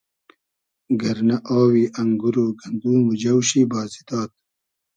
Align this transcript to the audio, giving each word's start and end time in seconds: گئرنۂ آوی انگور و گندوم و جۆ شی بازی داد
گئرنۂ 0.99 1.37
آوی 1.57 1.83
انگور 2.01 2.35
و 2.43 2.45
گندوم 2.61 2.99
و 3.09 3.13
جۆ 3.21 3.35
شی 3.47 3.61
بازی 3.71 4.01
داد 4.07 4.31